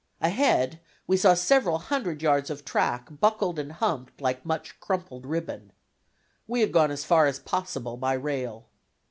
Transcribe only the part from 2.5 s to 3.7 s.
track buckled